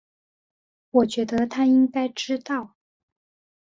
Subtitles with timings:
[0.89, 2.75] 我觉得他应该知道